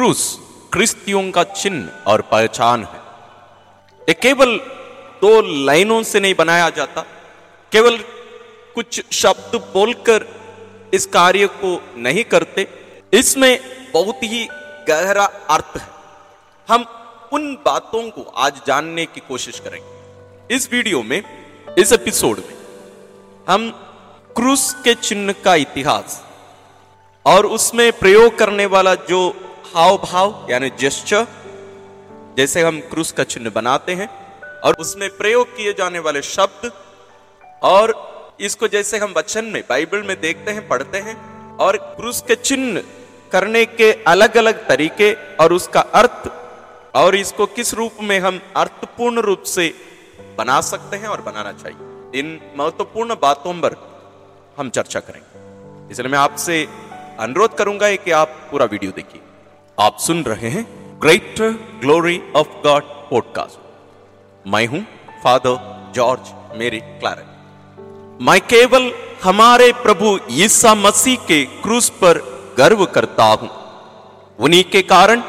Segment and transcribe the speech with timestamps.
[0.00, 0.20] क्रूस
[0.72, 2.98] क्रिस्तियों का चिन्ह और पहचान है
[4.08, 4.56] ये केवल
[5.22, 5.32] दो
[5.66, 7.00] लाइनों से नहीं बनाया जाता
[7.72, 7.98] केवल
[8.76, 10.24] कुछ शब्द बोलकर
[10.94, 12.66] इस कार्य को नहीं करते
[13.12, 13.50] इसमें
[13.92, 14.44] बहुत ही
[14.88, 15.88] गहरा अर्थ है
[16.68, 16.86] हम
[17.32, 21.22] उन बातों को आज जानने की कोशिश करेंगे इस वीडियो में
[21.78, 22.56] इस एपिसोड में
[23.48, 23.70] हम
[24.36, 26.20] क्रूस के चिन्ह का इतिहास
[27.26, 29.22] और उसमें प्रयोग करने वाला जो
[29.74, 31.26] हाव भाव, यानी जेस्चर
[32.36, 34.08] जैसे हम क्रूस का चिन्ह बनाते हैं,
[34.60, 36.70] और उसमें प्रयोग किए जाने वाले शब्द,
[37.62, 37.92] और
[38.40, 41.16] इसको जैसे हम वचन में, बाइबल में देखते हैं, पढ़ते हैं,
[41.56, 42.82] और क्रूस के चिन्ह
[43.32, 46.30] करने के अलग अलग तरीके और उसका अर्थ,
[46.96, 49.74] और इसको किस रूप में हम अर्थपूर्ण रूप से
[50.38, 53.76] बना सकते हैं और बनाना चाहिए। इन महत्वपूर्ण बातों पर
[54.58, 56.68] हम चर्चा करेंगे। इसलिए मैं आपसे
[57.20, 59.22] अनुरोध करूँगा कि आप पूरा वीडियो देखिए।
[59.80, 60.64] आप सुन रहे हैं
[61.02, 63.58] Greater Glory of God podcast
[64.46, 64.80] मैं हूँ
[65.24, 65.54] फादर
[65.94, 66.20] जॉर्ज
[66.58, 67.22] मेरी क्लारे
[68.24, 72.18] मैं केवल हमारे प्रभु ईसा मसीह के क्रूस पर
[72.58, 73.50] गर्व करता हूँ।
[74.38, 75.22] उन्हीं के कारण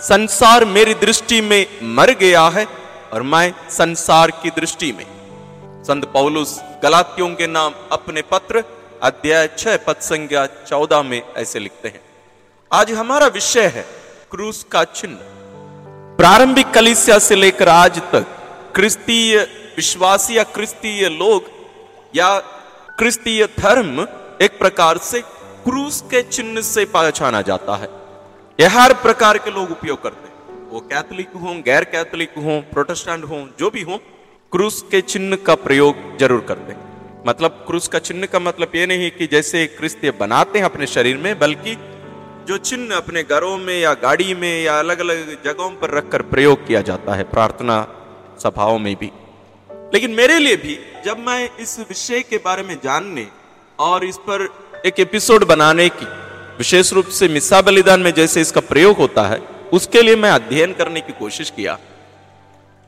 [0.00, 2.66] संसार मेरी दृष्टि में मर गया है
[3.12, 5.06] और मैं संसार की दृष्टि में।
[5.84, 8.64] संत पौलुस गलातियों के नाम अपने पत्र
[9.02, 12.03] अध्याय छह पद संज्ञा चौदह में ऐसे लिखते हैं।
[12.74, 13.82] आज हमारा विषय है
[14.30, 15.18] क्रूस का चिन्ह।
[16.18, 18.26] प्रारंभिक कलिसिया से लेकर आज तक,
[18.74, 19.36] क्रिस्तीय
[19.76, 21.44] विश्वासी या क्रिस्तीय लोग
[22.16, 22.38] या
[22.98, 24.00] क्रिस्तीय धर्म
[24.42, 25.20] एक प्रकार से
[25.64, 27.88] क्रूस के चिन्ह से पहचाना जाता है।
[28.58, 33.24] यह हर प्रकार के लोग उपयोग करते हैं। वो कैथोलिक हों, गैर कैथोलिक हों, प्रोटेस्टेंट
[33.24, 33.98] हों, जो भी हों,
[34.52, 38.86] क्रूस के चिन्ह का प्रयोग ज़रूर करते हैं। मतलब क्रूस का चिन्ह का मतलब ये
[38.86, 41.76] नहीं कि जैसे क्रिस्तीय बनाते हैं अपने शरीर में, बल्कि
[42.44, 46.66] जो चिन्ह अपने घरों में या गाड़ी में या अलग अलग जगहों पर रखकर प्रयोग
[46.66, 47.76] किया जाता है, प्रार्थना
[48.42, 49.10] सभाओं में भी।
[49.94, 53.26] लेकिन मेरे लिए भी, जब मैं इस विषय के बारे में जानने
[53.78, 54.48] और इस पर
[54.86, 56.06] एक एपिसोड बनाने की,
[56.58, 59.38] विशेष रूप से मिसा बलिदान में जैसे इसका प्रयोग होता है,
[59.72, 61.78] उसके लिए मैं अध्ययन करने की कोशिश किया।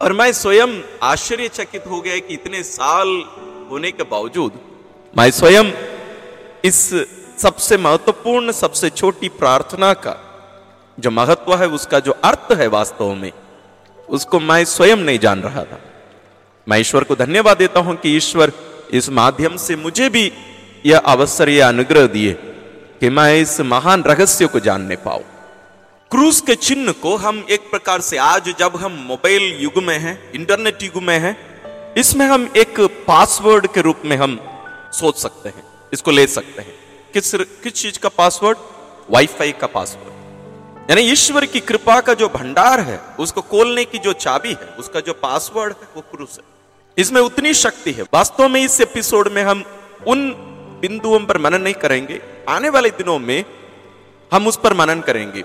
[0.01, 3.09] और मैं स्वयं आश्चर्यचकित हो गया कि इतने साल
[3.71, 4.61] होने के बावजूद,
[5.19, 5.73] मैं स्वयं
[6.65, 6.93] इस
[7.39, 10.17] सबसे महत्वपूर्ण, सबसे छोटी प्रार्थना का
[10.99, 13.33] जो महत्व है, उसका जो अर्थ है वास्तव में,
[14.09, 15.81] उसको मैं स्वयं नहीं जान रहा था।
[16.67, 18.53] मैं ईश्वर को धन्यवाद देता हूँ कि ईश्वर
[18.91, 20.31] इस माध्यम से मुझे भी
[20.87, 22.33] यह अवसर, यह अनुग्रह दिए
[23.01, 25.25] कि मैं इस महान रहस्य को जानने पाऊँ।
[26.11, 30.33] क्रूस के चिन्ह को हम एक प्रकार से आज जब हम मोबाइल युग में हैं,
[30.33, 31.37] इंटरनेट युग में हैं,
[31.99, 34.39] इसमें हम एक पासवर्ड के रूप में हम
[34.93, 36.86] सोच सकते हैं, इसको ले सकते हैं।
[37.17, 38.59] किस किस चीज़ का पासवर्ड
[39.11, 44.13] वाईफाई का पासवर्ड यानी ईश्वर की कृपा का जो भंडार है, उसको खोलने की जो
[44.13, 46.45] चाबी है, उसका जो पासवर्ड है, वो क्रूस है।
[46.97, 49.65] इसमें उतनी शक्ति है। वास्तव में इस एपिसोड में हम
[50.07, 50.31] उन
[50.81, 53.45] बिंदुओं पर मनन नहीं करेंगे। आने वाले दिनों में
[54.33, 55.41] हम उस पर मनन करेंगे।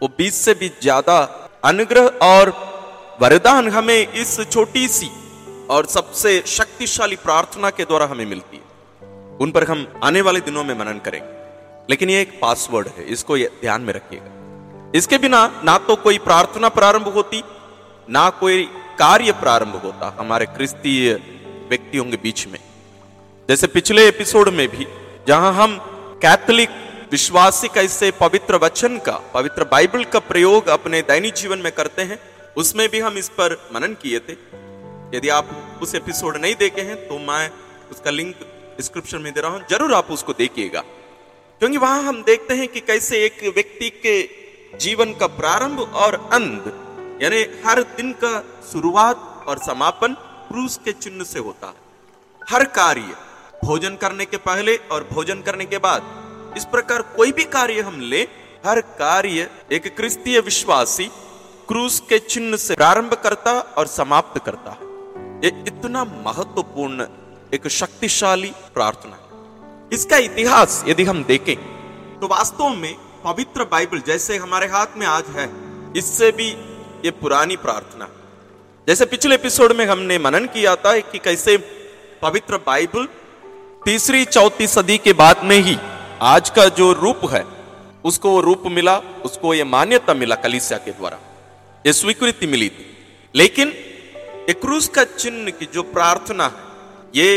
[0.00, 1.18] वो बीस से भी ज़्यादा
[1.64, 2.50] अनुग्रह और
[3.20, 5.10] वरदान हमें इस छोटी सी
[5.70, 8.75] और सबसे शक्तिशाली प्रार्थना के द्वारा हमें मिलती है।
[9.40, 11.34] उन पर हम आने वाले दिनों में मनन करेंगे।
[11.90, 16.68] लेकिन ये एक पासवर्ड है, इसको ध्यान में रखिएगा। इसके बिना ना तो कोई प्रार्थना
[16.68, 17.42] प्रारंभ होती,
[18.10, 18.64] ना कोई
[18.98, 21.12] कार्य प्रारंभ होता हमारे क्रिस्तीय
[21.68, 22.58] व्यक्तियों के बीच में।
[23.48, 24.86] जैसे पिछले एपिसोड में भी,
[25.28, 25.78] जहाँ हम
[26.22, 26.70] कैथोलिक
[27.12, 32.02] विश्वासी का इससे पवित्र वचन का, पवित्र बाइबल का प्रयोग अपने दैनिक जीवन में करते
[32.02, 32.18] हैं,
[32.56, 34.32] उसमें भी हम इस पर मनन किए थे।
[35.16, 37.50] यदि आप उस एपिसोड नहीं देखे हैं तो मैं
[37.90, 38.34] उसका लिंक
[38.76, 40.80] डिस्क्रिप्शन में दे रहा हूँ, ज़रूर आप उसको देखिएगा।
[41.60, 44.20] क्योंकि वहाँ हम देखते हैं कि कैसे एक व्यक्ति के
[44.78, 46.64] जीवन का प्रारंभ और अंत,
[47.22, 48.38] यानी हर दिन का
[48.72, 50.14] शुरुआत और समापन
[50.48, 51.84] क्रूस के चिन्ह से होता है।
[52.42, 53.14] हर कार्य,
[53.64, 56.02] भोजन करने के पहले और भोजन करने के बाद,
[56.56, 58.22] इस प्रकार कोई भी कार्य हम ले,
[58.66, 61.08] हर कार्य एक क्रिस्तीय विश्वासी
[61.68, 64.86] क्रूस के चिन्ह से प्रारंभ करता और समाप्त करता है।
[65.44, 67.06] ये इतना महत्वपूर्ण
[67.54, 71.56] एक शक्तिशाली प्रार्थना है। इसका इतिहास यदि हम देखें
[72.20, 72.94] तो वास्तव में
[73.24, 75.48] पवित्र बाइबल जैसे हमारे हाथ में आज है,
[75.96, 76.48] इससे भी
[77.04, 78.08] ये पुरानी प्रार्थना
[78.88, 81.56] जैसे पिछले एपिसोड में हमने मनन किया था कि कैसे
[82.22, 83.08] पवित्र बाइबल
[83.84, 85.76] तीसरी, चौथी सदी के बाद में ही
[86.22, 87.44] आज का जो रूप है,
[88.04, 91.18] उसको वो रूप मिला, उसको ये मान्यता मिला कलिसिया के द्वारा।
[91.84, 92.86] ये स्वीकृति मिली थी।
[93.34, 93.68] लेकिन
[94.50, 96.65] एक क्रूस का चिन्ह की जो प्रार्थना है
[97.14, 97.28] ये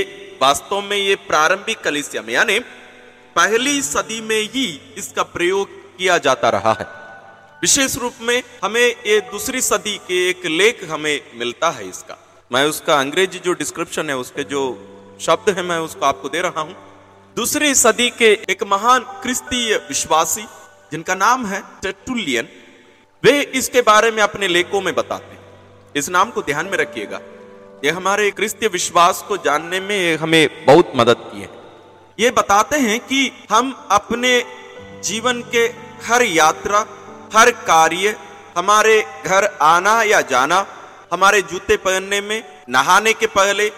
[0.42, 2.60] वास्तव में ये प्रारंभिक कलिसिया में, यानी
[3.36, 4.66] पहली सदी में ही
[4.98, 6.86] इसका प्रयोग किया जाता रहा है।
[7.62, 12.18] विशेष रूप में हमें ये दूसरी सदी के एक लेख हमें मिलता है इसका।
[12.52, 14.62] मैं उसका अंग्रेज़ी जो डिस्क्रिप्शन है, उसके जो
[15.22, 16.76] शब्द है, मैं उसको आपको दे रहा हूँ।
[17.38, 20.46] दूसरी सदी के एक महान क्रिस्तीय विश्वासी,
[20.92, 22.48] जिनका नाम है टेटुलियन
[23.24, 27.20] वे इसके बारे में अपने लेखों में बताते हैं। इस नाम को ध्यान में रखिएगा।
[27.86, 31.50] ये हमारे क्रिस्तीय विश्वास को जानने में हमें बहुत मदद की है।
[32.20, 34.32] ये बताते हैं कि हम अपने
[35.04, 35.64] जीवन के
[36.06, 36.80] हर यात्रा,
[37.34, 38.16] हर कार्य,
[38.58, 40.66] हमारे घर आना या जाना,
[41.14, 43.70] हमारे जूते पहनने में, नहाने के पहले,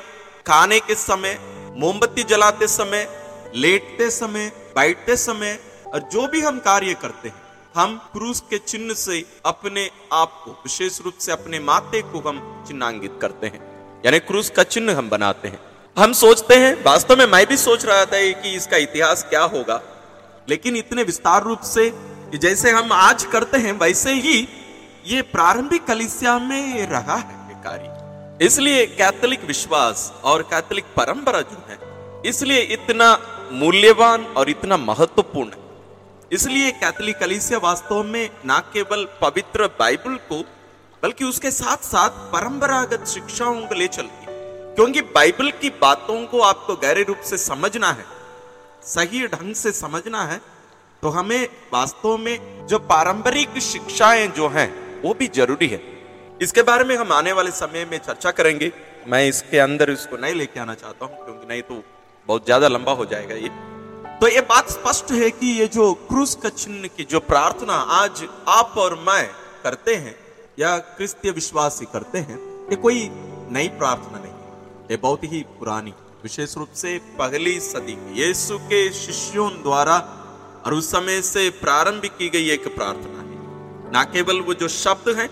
[0.48, 1.40] खाने के समय,
[1.78, 3.08] मोमबत्ती जलाते समय,
[3.56, 5.60] लेटते समय बैठते समय
[5.94, 7.42] और जो भी हम कार्य करते हैं,
[7.76, 12.66] हम क्रूस के चिन्ह से अपने आप को, विशेष रूप से अपने माते को हम
[12.68, 13.71] चिन्हांकित करते हैं।
[14.04, 15.60] यानी क्रूस का चिन्ह हम बनाते हैं।
[15.98, 19.82] हम सोचते हैं, वास्तव में मैं भी सोच रहा था कि इसका इतिहास क्या होगा,
[20.48, 21.90] लेकिन इतने विस्तार रूप से
[22.32, 24.48] कि जैसे हम आज करते हैं, वैसे ही
[25.08, 31.78] ये प्रारंभिक कलिसिया में रहा है कार्य। इसलिए कैथोलिक विश्वास और कैथोलिक परंपरा जो है,
[32.26, 33.18] इसलिए इतना
[33.54, 35.60] मूल्यवान और इतना महत्वपूर्ण
[36.32, 40.44] इसलिए कैथोलिक कलिसिया वास्तव में न केवल पवित्र बाइबल को
[41.04, 44.26] बल्कि उसके साथ साथ परंपरागत शिक्षाओं को ले चलती
[44.76, 48.06] क्योंकि बाइबल की बातों को आपको गहरे रूप से समझना है,
[48.86, 50.40] सही ढंग से समझना है
[51.04, 55.82] तो हमें वास्तव में जो पारंपरिक शिक्षाएँ जो हैं, वो भी ज़रूरी है।
[56.42, 58.72] इसके बारे में हम आने वाले समय में चर्चा करेंगे।
[59.08, 61.84] मैं इसके अंदर इसको नहीं लेके आना चाहता हूँ, क्योंकि नहीं तो
[62.30, 63.50] बहुत ज़्यादा लंबा हो जाएगा ये।
[64.20, 68.24] तो ये बात स्पष्ट है कि ये जो क्रूस का चिन्ह की जो प्रार्थना आज
[68.50, 69.24] आप और मैं
[69.64, 70.16] करते हैं
[70.58, 72.40] या क्रिस्तीय विश्वासी करते हैं,
[72.70, 73.08] ये कोई
[73.52, 74.32] नई प्रार्थना नहीं
[74.92, 75.94] ये बहुत ही पुरानी,
[76.24, 79.98] विशेष रूप से पहली सदी यीशु के शिष्यों द्वारा
[80.66, 85.10] और उस समय से प्रारंभ की गई एक प्रार्थना है। ना केवल वो जो शब्द
[85.18, 85.30] है,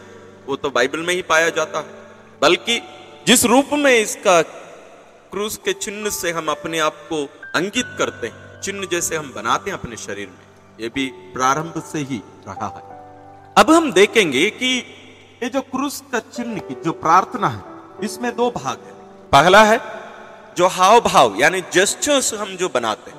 [0.47, 1.97] वो तो बाइबल में ही पाया जाता है,
[2.41, 2.79] बल्कि
[3.27, 7.23] जिस रूप में इसका क्रूस के चिन्ह से हम अपने आप को
[7.55, 10.45] अंकित करते हैं, चिन्ह जैसे हम बनाते हैं अपने शरीर में,
[10.79, 14.81] ये भी प्रारंभ से ही रहा है। अब हम देखेंगे कि
[15.43, 17.61] ये जो क्रूस का चिन्ह की जो प्रार्थना है,
[18.03, 18.91] इसमें दो भाग है।
[19.31, 19.81] पहला है,
[20.57, 23.17] जो हाव भाव यानी जेस्टर्स हम जो बनाते हैं।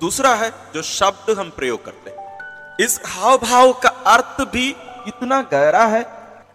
[0.00, 2.38] दूसरा है, जो शब्द हम प्रयोग करते हैं।
[2.80, 4.68] इस हाव भाव का अर्थ भी
[5.08, 6.06] इतना गहरा है,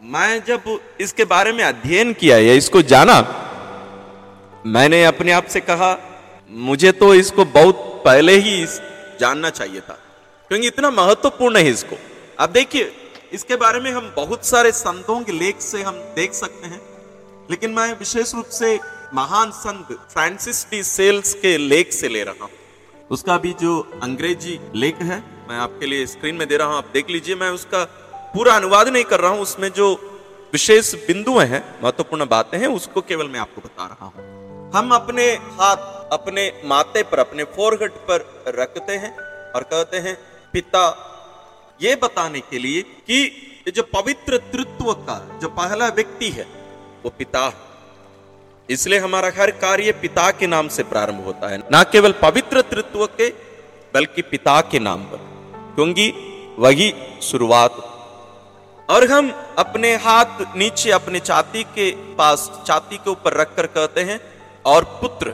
[0.02, 3.22] मैं जब इसके बारे में अध्ययन किया या इसको जाना,
[4.66, 5.98] मैंने अपने आप से कहा,
[6.50, 8.66] मुझे तो इसको बहुत पहले ही
[9.20, 10.00] जानना चाहिए था।
[10.48, 11.96] क्योंकि इतना महत्वपूर्ण है इसको।
[12.40, 16.68] अब देखिए इसके बारे में हम बहुत सारे संतों के लेख से हम देख सकते
[16.68, 16.82] हैं।
[17.52, 18.80] लेकिन मैं विशेष रूप से
[19.14, 22.50] महान संत फ्रांसिस डी सेल्स के लेख से ले रहा हूँ।
[23.12, 26.90] उसका भी जो अंग्रेज़ी लेख है, मैं आपके लिए स्क्रीन में दे रहा हूँ। आप
[26.94, 27.84] देख लीजिए, मैं उसका
[28.34, 29.94] पूरा अनुवाद नहीं कर रहा हूँ। उसमें जो
[30.54, 35.26] विशेष बिंदु हैं, महत्वपूर्ण बातें हैं, उसको केवल मैं आपको बता रहा हूँ। हम अपने
[35.34, 35.78] हाथ,
[36.12, 39.18] अपने माथे पर, अपने फोरहेड पर रखते हैं
[39.52, 40.18] और कहते हैं,
[40.54, 40.90] पिता
[41.82, 43.44] ये बताने के लिए कि
[43.76, 46.44] जो पवित्र तृत्व का जो पहला व्यक्ति है,
[47.04, 47.54] वो पिता है।
[48.70, 53.06] इसलिए हमारा हर कार्य पिता के नाम से प्रारंभ होता है। ना केवल पवित्र तृत्व
[53.06, 53.30] के,
[53.94, 55.18] बल्कि पिता के नाम पर।
[55.76, 56.14] क्योंकि
[56.60, 57.72] वही शुरुआत।
[58.90, 64.22] और हम अपने हाथ नीचे अपने छाती के पास, छाती के ऊपर रखकर कहते हैं,
[64.66, 65.30] और पुत्र।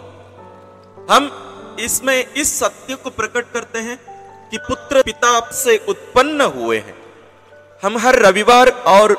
[1.12, 4.13] हम इसमें इस सत्य को प्रकट करते हैं
[4.54, 6.96] कि पुत्र पिता से उत्पन्न हुए हैं।
[7.84, 9.12] हम हर रविवार और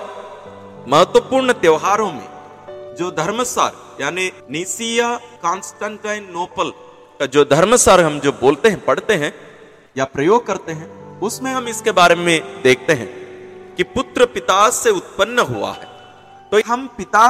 [0.88, 2.28] महत्वपूर्ण त्योहारों में,
[2.98, 6.70] जो धर्मसार, यानी निसिया कॉन्स्टेंटाइन नोपल
[7.20, 9.34] का जो धर्मसार हम जो बोलते हैं, पढ़ते हैं,
[9.96, 13.08] या प्रयोग करते हैं, उसमें हम इसके बारे में देखते हैं
[13.74, 15.86] कि पुत्र पिता से उत्पन्न हुआ है।
[16.50, 17.26] तो हम पिता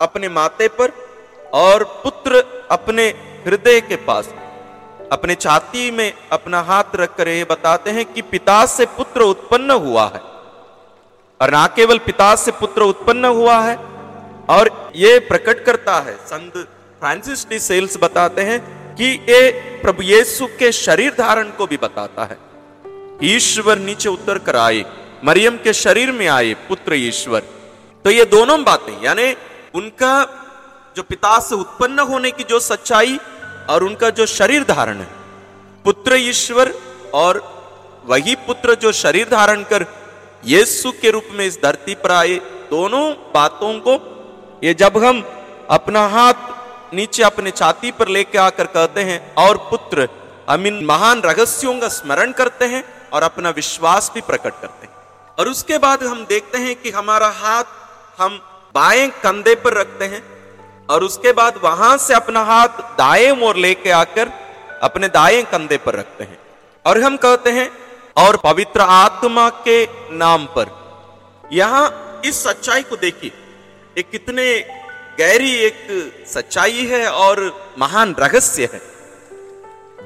[0.00, 0.92] अपने माते पर
[1.54, 3.08] और पुत्र अपने
[3.46, 4.26] हृदय के पास
[5.12, 10.06] अपने छाती में अपना हाथ रखकर ये बताते हैं कि पिता से पुत्र उत्पन्न हुआ
[10.06, 10.20] है।
[11.40, 13.76] और ना केवल पिता से पुत्र उत्पन्न हुआ है,
[14.48, 16.56] और ये प्रकट करता है। संत
[17.00, 18.58] फ्रांसिस डी सेल्स बताते हैं
[18.94, 19.50] कि ये
[19.82, 22.38] प्रभु यीशु के शरीर धारण को भी बताता है।
[23.26, 24.84] ईश्वर नीचे उतर कर आए,
[25.24, 27.42] मरियम के शरीर में आए, पुत्र ईश्वर।
[28.04, 29.34] तो ये दोनों बातें, यानी
[29.74, 30.12] उनका
[30.96, 33.18] जो पिता से उत्पन्न होने की जो सच्चाई
[33.68, 35.08] और उनका जो शरीर धारण है,
[35.84, 36.74] पुत्र ईश्वर
[37.14, 37.42] और
[38.04, 39.86] वही पुत्र जो शरीर धारण कर
[40.44, 42.34] यीशु के रूप में इस धरती पर आए,
[42.70, 45.24] दोनों बातों को ये जब हम
[45.70, 50.08] अपना हाथ नीचे अपने छाती पर लेके आकर कहते हैं, और पुत्र,
[50.50, 54.94] हम इन महान रहस्यों का स्मरण करते हैं और अपना विश्वास भी प्रकट करते हैं।
[55.38, 57.64] और उसके बाद हम देखते हैं कि हमारा हाथ
[58.18, 58.40] हम
[58.74, 60.35] बाएँ कंधे पर रखते हैं
[60.90, 64.30] और उसके बाद वहाँ से अपना हाथ दाएँ ओर लेके आकर
[64.82, 66.38] अपने दाएँ कंधे पर रखते हैं।
[66.86, 67.70] और हम कहते हैं,
[68.16, 70.66] और पवित्र आत्मा के नाम पर।
[71.52, 73.32] यहाँ इस सच्चाई को देखिए।
[73.98, 74.60] एक कितने
[75.18, 75.76] गहरी एक
[76.26, 78.82] सच्चाई है और महान रहस्य है।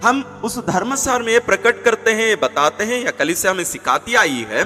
[0.05, 4.65] हम उस धर्मसार में प्रकट करते हैं, बताते हैं, या कलिसिया में सिखाती आई है,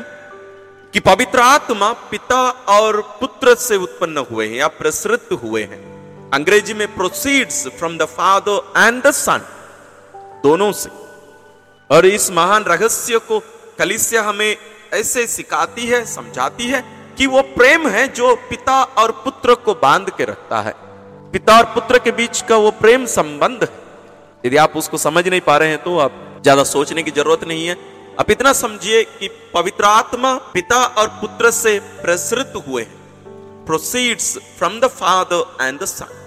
[0.92, 5.94] कि पवित्र आत्मा पिता और पुत्र से उत्पन्न हुए हैं या प्रसृत हुए हैं।
[6.35, 9.43] अंग्रेज़ी में proceeds from the father and the son
[10.45, 10.91] दोनों से।
[11.91, 13.38] और इस महान रहस्य को
[13.79, 14.57] कलिसिया हमें
[14.95, 16.83] ऐसे सिखाती है, समझाती है
[17.19, 20.73] कि वो प्रेम है जो पिता और पुत्र को बाँध के रखता है।
[21.33, 23.69] पिता और पुत्र के बीच का वो प्रेम संबंध
[24.45, 27.67] यदि आप उसको समझ नहीं पा रहे हैं तो आप ज़्यादा सोचने की ज़रूरत नहीं
[27.67, 27.76] है।
[28.21, 32.87] आप इतना समझिए कि पवित्र आत्मा पिता और पुत्र से प्रसृत हुए
[33.67, 36.21] proceeds from the father and the son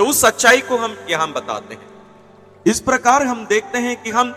[0.00, 4.30] तो उस सच्चाई को हम, यहाँ बताते हैं। इस प्रकार हम देखते हैं कि हम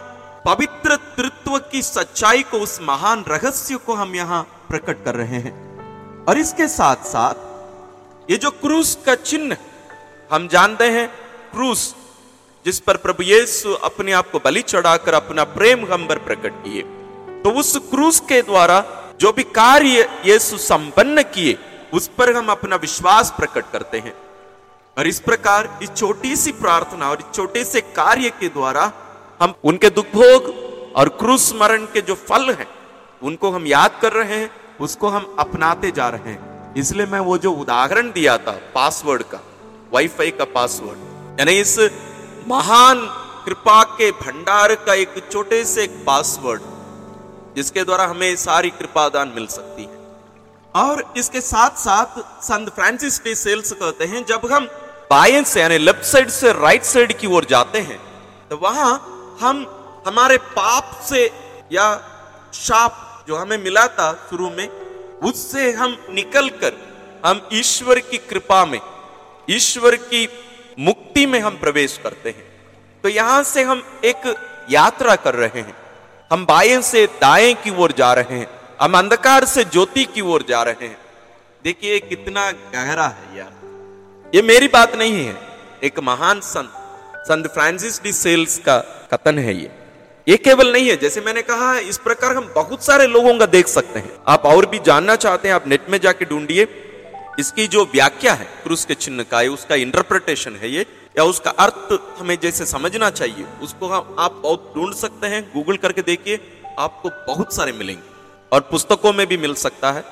[0.46, 6.26] पवित्र तृत्व की सच्चाई को, उस महान रहस्य को हम यहाँ प्रकट कर रहे हैं।
[6.26, 9.58] और इसके साथ साथ ये जो क्रूस का चिन्ह,
[10.32, 11.08] हम जानते हैं,
[11.54, 11.96] क्रूस,
[12.66, 16.82] जिस पर प्रभु यीशु अपने आप को बलि चढ़ाकर अपना प्रेम पर प्रकट किए
[17.44, 18.84] तो उस क्रूस के द्वारा
[19.22, 21.58] जो भी कार्य यीशु संपन्न किए,
[21.94, 24.14] उस पर हम अपना विश्वास प्रकट करते हैं।
[24.98, 28.92] और इस प्रकार इस छोटी सी प्रार्थना और इस छोटे से कार्य के द्वारा
[29.42, 30.54] हम उनके दुख भोग
[30.96, 32.68] और क्रूस मरण के जो फल हैं,
[33.22, 34.50] उनको हम याद कर रहे हैं,
[34.82, 39.40] उसको हम अपनाते जा रहे हैं। इसलिए मैं वो जो उदाहरण दिया था पासवर्ड का
[39.94, 41.78] वाईफाई का पासवर्ड यानी इस
[42.48, 43.06] महान
[43.46, 46.62] कृपा के भंडार का एक छोटे से एक पासवर्ड
[47.56, 50.02] जिसके द्वारा हमें सारी कृपा दान मिल सकती है।
[50.76, 54.68] और इसके साथ साथ संत फ्रांसिस डे सेल्स कहते हैं, जब हम
[55.12, 58.00] बाएँ से यानी लेफ़्ट साइड से राइट साइड की ओर जाते हैं।
[58.50, 58.94] तो वहाँ
[59.42, 59.66] हम,
[60.08, 61.26] हमारे पाप से
[61.72, 61.96] या
[62.54, 64.68] शाप जो हमें मिला था शुरू में,
[65.20, 66.74] उससे हम निकलकर
[67.26, 68.80] हम ईश्वर की कृपा में,
[69.50, 70.28] ईश्वर की
[70.80, 72.46] मुक्ति में हम प्रवेश करते हैं।
[73.04, 74.36] तो यहाँ से हम एक
[74.70, 75.76] यात्रा कर रहे हैं।
[76.32, 78.48] हम बाएँ से दाएँ की ओर जा रहे हैं।
[78.82, 80.98] हम अंधकार से ज्योति की ओर जा रहे हैं।
[81.64, 83.63] देखिए कितना गहरा है यार।
[84.36, 85.36] ये मेरी बात नहीं है।
[85.84, 86.70] एक महान संत
[87.18, 88.78] संत फ्रांसिस डी सेल्स का
[89.14, 89.72] कथन है ये।
[90.28, 93.68] ये केवल नहीं है, जैसे मैंने कहा, इस प्रकार हम बहुत सारे लोगों का देख
[93.68, 96.68] सकते हैं। आप और भी जानना चाहते हैं, आप नेट में जाके ढूंढिए।
[97.40, 100.86] इसकी जो व्याख्या है, क्रूस के चिन्ह का है उसका इंटरप्रिटेशन है ये।
[101.18, 106.02] या उसका अर्थ हमें जैसे समझना चाहिए, उसको आप बहुत ढूंढ सकते हैं। गूगल करके
[106.02, 106.40] देखिए,
[106.80, 108.04] आपको बहुत सारे मिलेंगे।
[108.52, 110.04] और पुस्तकों में भी मिल सकता है।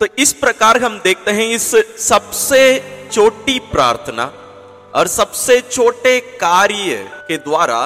[0.00, 4.24] तो इस प्रकार हम देखते हैं, इस सबसे छोटी प्रार्थना
[4.94, 6.96] और सबसे छोटे कार्य
[7.28, 7.78] के द्वारा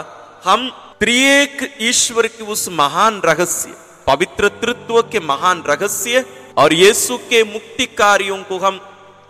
[0.45, 0.69] हम
[1.01, 3.75] त्रिएक ईश्वर की उस महान रहस्य,
[4.07, 6.25] पवित्र तृत्व के महान रहस्य
[6.59, 8.81] और यीशु के मुक्ति कार्यों को हम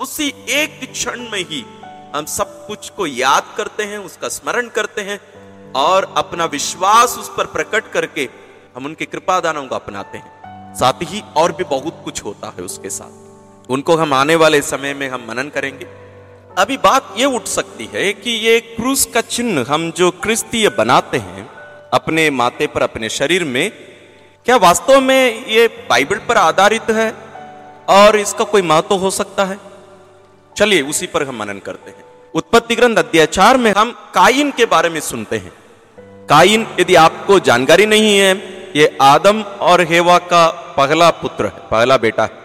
[0.00, 1.64] उसी एक क्षण में ही
[2.14, 5.20] हम सब कुछ को याद करते हैं, उसका स्मरण करते हैं
[5.73, 8.28] और अपना विश्वास उस पर प्रकट करके
[8.76, 12.64] हम उनके कृपा दानों को अपनाते हैं। साथ ही और भी बहुत कुछ होता है
[12.64, 13.30] उसके साथ।
[13.71, 15.87] उनको हम आने वाले समय में हम मनन करेंगे।
[16.59, 21.19] अभी बात ये उठ सकती है कि ये क्रूस का चिन्ह हम जो क्रिस्तीय बनाते
[21.19, 21.50] हैं,
[21.95, 23.71] अपने माथे पर, अपने शरीर में,
[24.45, 27.15] क्या वास्तव में ये बाइबल पर आधारित है?
[27.89, 29.59] और इसका कोई महत्व हो सकता है?
[30.57, 34.89] चलिए, उसी पर हम मनन करते हैं। उत्पत्ति ग्रंथ अध्याचार में हम काइन के बारे
[34.89, 35.53] में सुनते हैं।
[36.27, 38.37] काइन, यदि आपको जानकारी नहीं है,
[38.77, 42.39] ये आदम और हेवा का पहला पुत्र है, पहला बेटा है।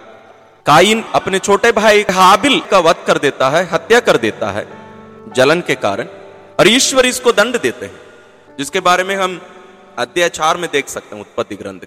[0.65, 4.65] काइन अपने छोटे भाई हाबिल का वध कर देता है, हत्या कर देता है,
[5.35, 6.07] जलन के कारण,
[6.59, 7.99] और ईश्वर इसको दंड देते हैं,
[8.57, 9.39] जिसके बारे में हम
[9.97, 11.81] अत्याचार में देख सकते हैं उत्पत्ति ग्रंथ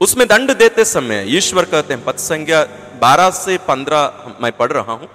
[0.00, 2.66] उसमें दंड देते समय ईश्वर कहते हैं पद संज्ञा
[3.00, 5.08] 12 से 15 मैं पढ़ रहा हूँ,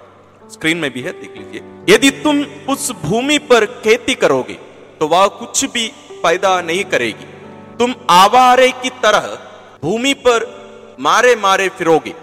[0.52, 4.58] स्क्रीन में भी है, देख लीजिए। यदि तुम उस भूमि पर खेती करोगे
[5.00, 5.88] तो वह कुछ भी
[6.22, 7.26] पैदा नहीं करेगी।
[7.78, 9.26] तुम आवारे की तरह
[9.82, 10.54] भूमि पर
[11.00, 12.14] मारे मारे फिरोगे।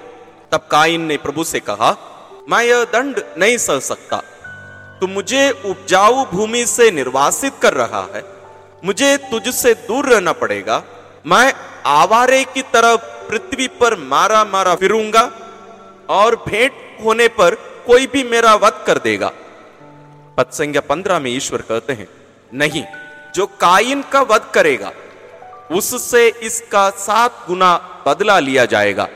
[0.53, 1.95] तब काइन ने प्रभु से कहा,
[2.49, 4.17] मैं यह दंड नहीं सह सकता।
[4.99, 8.23] तू मुझे उपजाऊ भूमि से निर्वासित कर रहा है।
[8.85, 10.83] मुझे तुझसे दूर रहना पड़ेगा।
[11.27, 11.53] मैं
[11.85, 12.95] आवारे की तरह
[13.29, 15.31] पृथ्वी पर मारा मारा फिरूँगा
[16.09, 16.71] और भेंट
[17.05, 17.55] होने पर
[17.87, 19.31] कोई भी मेरा वध कर देगा।
[20.37, 22.07] पद संज्ञा पंद्रह में ईश्वर कहते हैं,
[22.53, 22.83] नहीं,
[23.35, 24.91] जो काइन का वध करेगा,
[25.71, 29.07] उससे इसका सात गुना बदला लिया जाएगा।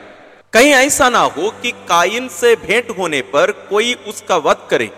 [0.52, 4.90] कहीं ऐसा ना हो कि काइन से भेंट होने पर कोई उसका वध करे।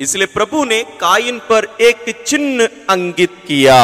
[0.00, 3.76] इसलिए प्रभु ने काइन पर एक चिन्ह अंकित किया।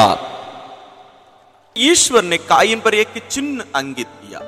[1.76, 4.40] ईश्वर ने काइन पर एक चिन्ह अंकित किया।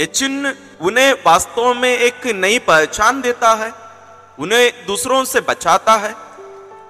[0.00, 3.70] ये चिन्ह उन्हें वास्तव में एक नई पहचान देता है,
[4.38, 6.14] उन्हें दूसरों से बचाता है,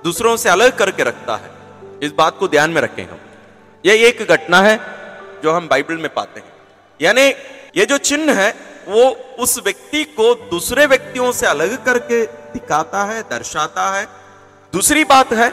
[0.04, 1.50] दूसरों से अलग करके रखता है।
[2.02, 3.18] इस बात को ध्यान में रखें हम।
[3.84, 4.78] यह एक घटना है
[5.42, 6.52] जो हम बाइबल में पाते हैं।
[7.00, 7.22] यानी
[7.76, 13.22] ये जो चिन्ह है वो उस व्यक्ति को दूसरे व्यक्तियों से अलग करके दिखाता है,
[13.22, 14.08] दर्शाता है।
[14.72, 15.48] दूसरी बात है,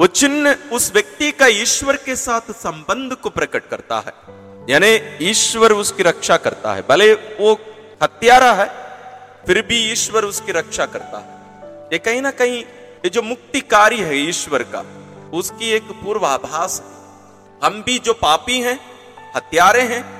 [0.00, 4.12] वो चिन्ह उस व्यक्ति का ईश्वर के साथ संबंध को प्रकट करता है।
[4.70, 7.60] यानी ईश्वर उसकी रक्षा करता है। भले वो
[8.02, 8.66] हत्यारा है,
[9.46, 12.58] फिर भी ईश्वर उसकी रक्षा करता है। ये कहीं ना कहीं,
[13.04, 14.84] ये जो मुक्तिकारी है ईश्वर का,
[15.32, 16.82] उसकी एक पूर्वाभास
[17.64, 18.80] हम भी जो पापी हैं,
[19.36, 20.19] हत्यारे हैं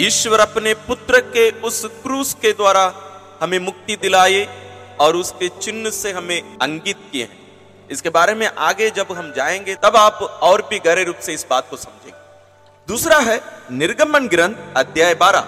[0.00, 2.94] ईश्वर अपने पुत्र के उस क्रूस के द्वारा
[3.42, 4.48] हमें मुक्ति दिलाए
[5.00, 7.38] और उसके चिन्ह से हमें अंकित किए हैं।
[7.90, 11.46] इसके बारे में आगे जब हम जाएँगे, तब आप और भी गहरे रूप से इस
[11.50, 12.18] बात को समझेंगे।
[12.88, 13.40] दूसरा है
[13.72, 15.44] निर्गमन ग्रंथ, अध्याय बारह।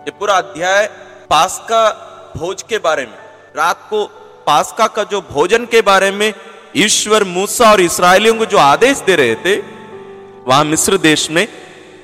[0.00, 0.86] ये पूरा अध्याय
[1.30, 1.90] पास्का
[2.36, 3.18] भोज के बारे में।
[3.56, 4.06] रात को
[4.46, 6.34] पास्का का जो भोजन के बारे में
[6.76, 9.56] ईश्वर मूसा और इसराइलियों को जो आदेश दे रहे थे,
[10.46, 11.48] वहाँ मिस्र देश में,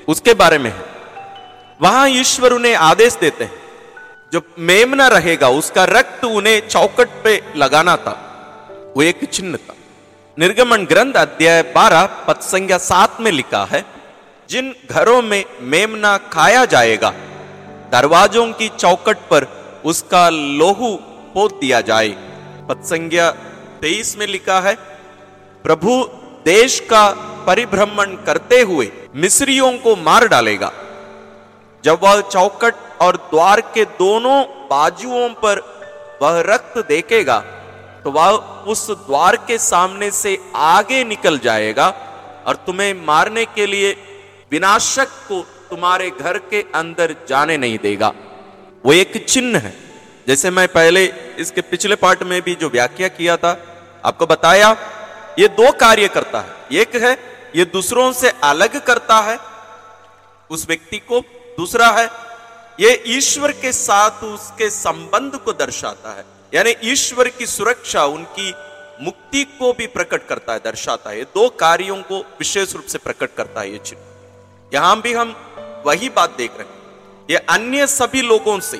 [0.07, 0.92] उसके बारे में है।
[1.83, 3.61] वहाँ ईश्वर उन्हें आदेश देते हैं।
[4.33, 8.11] जो मेमना रहेगा, उसका रक्त उन्हें चौकट पे लगाना था।
[8.97, 9.73] वो एक चिन्ह था।
[10.39, 13.85] निर्गमन ग्रंथ अध्याय बारह पद संज्ञा सात में लिखा है,
[14.49, 17.09] जिन घरों में मेमना खाया जाएगा,
[17.91, 19.47] दरवाजों की चौकट पर
[19.85, 20.95] उसका लोहू
[21.33, 22.09] पोत दिया जाए।
[22.69, 23.31] पद संज्ञा
[23.81, 24.75] तेईस में लिखा है,
[25.63, 26.09] प्रभु
[26.45, 27.09] देश का
[27.47, 30.71] परिभ्रमण करते हुए मिस्रियों को मार डालेगा।
[31.83, 35.59] जब वह चौकट और द्वार के दोनों बाजुओं पर
[36.21, 37.39] वह रक्त देखेगा
[38.03, 38.29] तो वह
[38.67, 41.87] उस द्वार के सामने से आगे निकल जाएगा
[42.47, 43.91] और तुम्हें मारने के लिए
[44.51, 48.11] विनाशक को तुम्हारे घर के अंदर जाने नहीं देगा।
[48.83, 49.73] वो एक चिन्ह है,
[50.27, 51.05] जैसे मैं पहले
[51.39, 53.51] इसके पिछले पार्ट में भी जो व्याख्या किया था,
[54.05, 54.71] आपको बताया,
[55.39, 57.17] ये दो कार्य करता है। एक है,
[57.55, 59.37] ये दूसरों से अलग करता है
[60.49, 61.21] उस व्यक्ति को
[61.57, 62.09] दूसरा है,
[62.79, 68.53] ये ईश्वर के साथ उसके संबंध को दर्शाता है। यानी ईश्वर की सुरक्षा उनकी
[69.01, 73.35] मुक्ति को भी प्रकट करता है, दर्शाता है। दो कार्यों को विशेष रूप से प्रकट
[73.37, 75.35] करता है ये चिन्ह। यहाँ भी हम
[75.85, 78.77] वही बात देख रहे हैं। ये अन्य सभी लोगों से,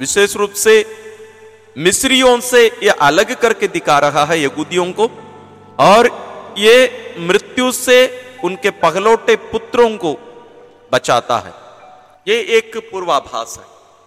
[0.00, 0.84] विशेष रूप से
[1.78, 5.10] मिस्रियों से ये अलग करके दिखा रहा है यहूदियों को।
[5.78, 6.10] और
[6.58, 7.98] ये मृत्यु से
[8.44, 10.16] उनके पगलौटे पुत्रों को
[10.92, 11.61] बचाता है।
[12.26, 13.64] ये एक पूर्वाभास है।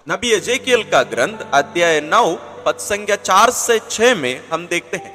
[0.07, 2.25] नबी अजेकियल का ग्रंथ अध्याय नौ
[2.65, 5.11] पद संख्या चार से छह में हम देखते हैं।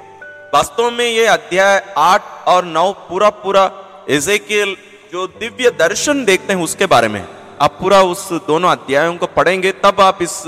[0.54, 3.64] वास्तव में ये अध्याय आठ और नौ पूरा पूरा
[4.10, 4.76] एजेकियल
[5.12, 7.24] जो दिव्य दर्शन देखते हैं उसके बारे में
[7.60, 10.42] आप पूरा उस दोनों अध्यायों को पढ़ेंगे, तब आप इस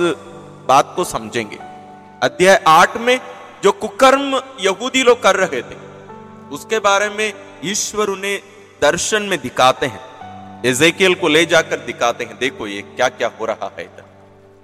[0.69, 1.59] बात को समझेंगे।
[2.23, 3.19] अध्याय आठ में
[3.65, 5.83] जो कुकर्म यहूदी लोग कर रहे थे,
[6.53, 7.33] उसके बारे में
[7.65, 8.41] ईश्वर उन्हें
[8.83, 10.12] दर्शन में दिखाते हैं।
[10.67, 14.05] एजेकियल को ले जाकर दिखाते हैं, देखो ये क्या क्या हो रहा है इधर।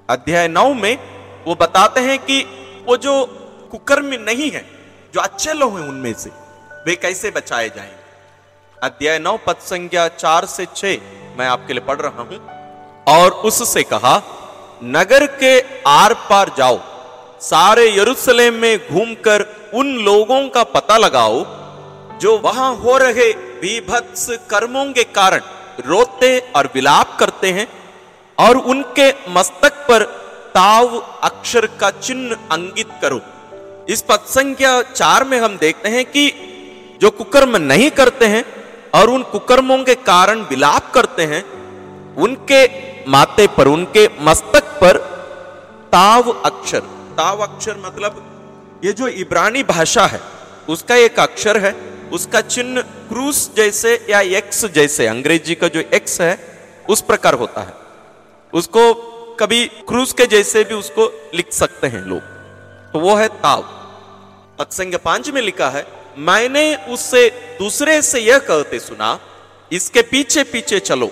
[0.09, 0.99] अध्याय नौ में
[1.47, 2.41] वो बताते हैं कि
[2.87, 3.15] वो जो
[3.71, 4.65] कुकर्म नहीं है,
[5.15, 6.31] जो अच्छे लोग हैं उनमें से,
[6.87, 7.97] वे कैसे बचाए जाएँगे
[8.83, 10.97] अध्याय नौ, पद संख्या चार से छह,
[11.39, 12.41] मैं आपके लिए पढ़ रहा हूँ।
[13.09, 14.17] और उससे कहा,
[14.85, 16.81] नगर के आर पार जाओ,
[17.41, 21.45] सारे यरूशलेम में घूमकर उन लोगों का पता लगाओ,
[22.19, 23.31] जो वहाँ हो रहे
[23.61, 25.41] विभत्स कर्मों के कारण
[25.87, 27.67] रोते और विलाप करते हैं
[28.39, 30.03] और उनके मस्तक पर
[30.55, 33.21] ताव अक्षर का चिन्ह अंकित करो।
[33.89, 36.31] इस पद संख्या चार में हम देखते हैं कि
[37.01, 38.45] जो कुकर्म नहीं करते हैं
[38.95, 41.43] और उन कुकर्मों के कारण विलाप करते हैं,
[42.15, 42.65] उनके
[43.11, 44.97] माथे पर, उनके मस्तक पर
[45.93, 46.81] ताव अक्षर।
[47.17, 48.25] ताव अक्षर मतलब
[48.85, 50.21] ये जो इब्रानी भाषा है,
[50.69, 51.73] उसका एक अक्षर है
[52.13, 56.59] उसका चिन्ह क्रूस जैसे या एक्स जैसे, अंग्रेज़ी का जो एक्स है,
[56.91, 57.75] उस प्रकार होता है।
[58.53, 58.95] उसको
[59.41, 62.21] कभी क्रूस के जैसे भी उसको लिख सकते हैं लोग।
[62.93, 63.63] तो वो है ताव।
[64.59, 65.87] पत्संग पाँच में लिखा है,
[66.19, 69.21] मैंने उससे दूसरे से यह कहते सुना,
[69.73, 71.11] इसके पीछे पीछे चलो,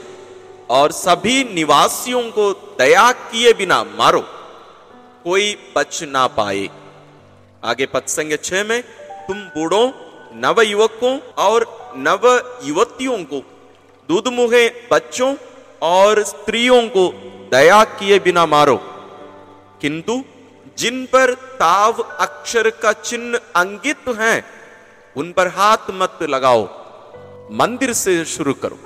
[0.70, 4.20] और सभी निवासियों को दया किए बिना मारो,
[5.24, 6.68] कोई बच ना पाए।
[7.64, 8.82] आगे पत्संग छह में,
[9.28, 9.88] तुम बूढ़ों
[10.34, 13.42] नव युवकों और नव युवतियों को
[14.08, 15.36] दूध मुहे बच्चों
[15.82, 18.76] और स्त्रियों को दया किए बिना मारो।
[19.80, 20.24] किंतु
[20.78, 24.44] जिन पर ताव अक्षर का चिन्ह अंकित है,
[25.16, 26.68] उन पर हाथ मत लगाओ।
[27.52, 28.78] मंदिर से शुरू करो।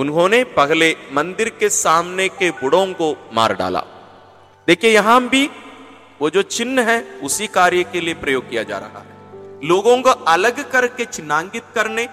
[0.00, 3.84] उन्होंने पहले मंदिर के सामने के बुढ़ों को मार डाला।
[4.66, 5.50] देखिए, यहाँ भी
[6.20, 9.13] वो जो चिन्ह है, उसी कार्य के लिए प्रयोग किया जा रहा है।
[9.64, 12.08] लोगों को अलग करके चिन्हांकित करने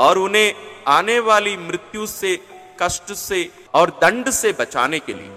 [0.00, 0.54] और उन्हें
[0.88, 2.38] आने वाली मृत्यु से,
[2.82, 5.32] कष्ट से और दंड से बचाने के लिए।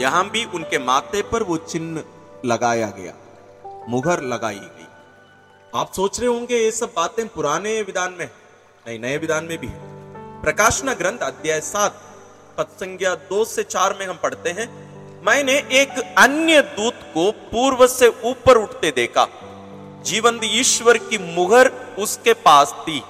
[0.00, 2.02] यहाँ भी उनके माथे पर वो चिन्ह
[2.44, 3.12] लगाया गया,
[3.88, 4.86] मुहर लगाई गई।
[5.72, 9.66] आप सोच रहे होंगे, ये सब बातें पुराने विधान में नहीं, नए विधान में भी
[9.66, 12.00] है। प्रकाशना ग्रंथ अध्याय सात
[12.58, 14.68] पद संज्ञा दो से चार में हम पढ़ते हैं,
[15.26, 19.24] मैंने एक अन्य दूत को पूर्व से ऊपर उठते देखा
[20.04, 23.02] जीवंत ईश्वर की मुहर उसके पास थी।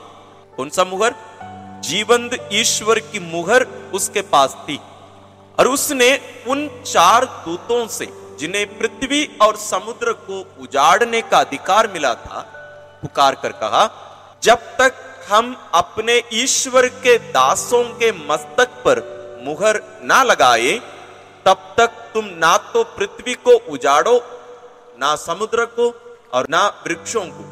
[0.57, 1.15] कौन सा मुहर?
[1.81, 3.63] जीवंत ईश्वर की मुहर
[3.95, 4.81] उसके पास थी।
[5.59, 12.15] और उसने उन चार दूतों से, जिन्हें पृथ्वी और समुद्र को उजाड़ने का अधिकार मिला
[12.15, 12.41] था,
[13.03, 13.91] पुकार कर कहा,
[14.43, 14.95] जब तक
[15.31, 19.03] हम अपने ईश्वर के दासों के मस्तक पर
[19.45, 20.73] मुहर ना लगाए,
[21.47, 24.21] तब तक तुम ना तो पृथ्वी को उजाड़ो,
[25.01, 25.91] ना समुद्र को
[26.35, 27.43] और ना वृक्षों को।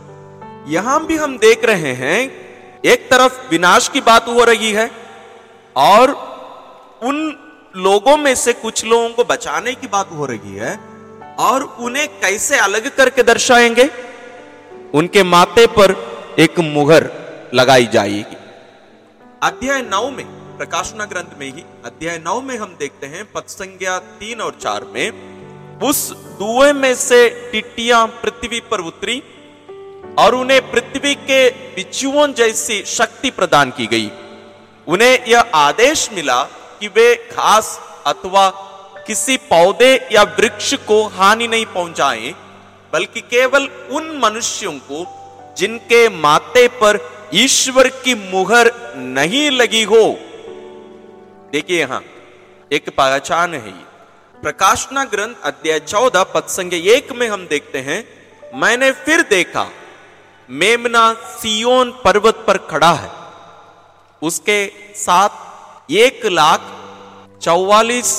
[0.70, 2.20] यहाँ भी हम देख रहे हैं,
[2.84, 4.90] एक तरफ़ विनाश की बात हो रही है
[5.76, 6.10] और
[7.02, 7.38] उन
[7.76, 10.78] लोगों में से कुछ लोगों को बचाने की बात हो रही है
[11.38, 13.90] और उन्हें कैसे अलग करके दर्शाएँगे?
[14.94, 15.94] उनके माथे पर
[16.38, 17.10] एक मुहर
[17.54, 18.36] लगाई जाएगी।
[19.42, 20.26] अध्याय नौ में,
[20.58, 24.84] प्रकाशना ग्रंथ में ही, अध्याय नौ में हम देखते हैं पद संज्ञा तीन और चार
[24.84, 25.31] में
[25.82, 29.22] उस दुए में से टिट्टियाँ पृथ्वी पर उतरी
[30.18, 34.10] और उन्हें पृथ्वी के बिचुओं जैसी शक्ति प्रदान की गई।
[34.86, 36.42] उन्हें यह आदेश मिला
[36.80, 38.48] कि वे घास अथवा
[39.06, 42.34] किसी पौधे या वृक्ष को हानि नहीं पहुंचाएँ,
[42.92, 45.06] बल्कि केवल उन मनुष्यों को
[45.58, 46.98] जिनके माथे पर
[47.34, 50.02] ईश्वर की मुहर नहीं लगी हो।
[51.52, 52.02] देखिए यहाँ,
[52.72, 53.91] एक पहचान है ये।
[54.42, 57.98] प्रकाशना ग्रंथ अध्याय चौदह पद संज्ञा एक में हम देखते हैं,
[58.54, 59.66] मैंने फिर देखा,
[60.48, 61.02] मेमना
[61.34, 63.10] सियोन पर्वत पर खड़ा है।
[64.22, 64.56] उसके
[64.96, 66.64] साथ एक लाख
[67.42, 68.10] चौवालीस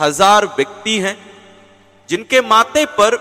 [0.00, 1.16] हज़ार व्यक्ति हैं,
[2.08, 3.16] जिनके माथे पर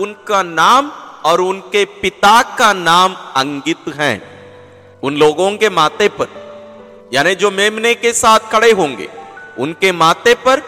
[0.00, 0.90] उनका नाम
[1.24, 4.14] और उनके पिता का नाम अंकित है।
[5.02, 6.28] उन लोगों के माथे पर,
[7.14, 9.08] यानी जो मेमने के साथ खड़े होंगे,
[9.58, 10.62] उनके माथे पर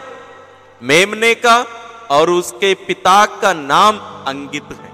[0.82, 1.66] मेमने का
[2.10, 4.92] और उसके पिता का नाम अंगित है।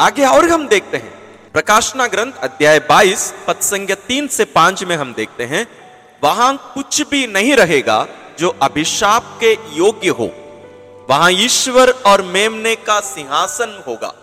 [0.00, 1.12] आगे और हम देखते हैं।
[1.52, 5.66] प्रकाशना ग्रंथ अध्याय 22 पद संज्ञा तीन से पाँच में हम देखते हैं,
[6.24, 8.06] वहाँ कुछ भी नहीं रहेगा
[8.38, 10.30] जो अभिशाप के योग्य हो।
[11.10, 14.14] वहाँ ईश्वर और मेमने का सिंहासन होगा।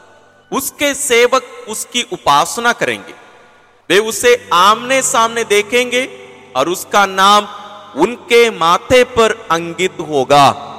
[0.52, 3.14] उसके सेवक उसकी उपासना करेंगे।
[3.90, 6.10] वे उसे आमने सामने देखेंगे
[6.56, 7.48] और उसका नाम
[8.02, 10.70] उनके माथे पर अंकित होगा।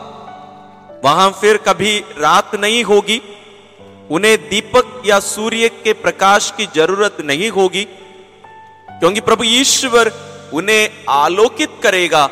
[1.04, 3.20] वहाँ फिर कभी रात नहीं होगी।
[4.10, 7.84] उन्हें दीपक या सूर्य के प्रकाश की ज़रूरत नहीं होगी,
[8.90, 10.12] क्योंकि प्रभु ईश्वर
[10.54, 12.24] उन्हें आलोकित करेगा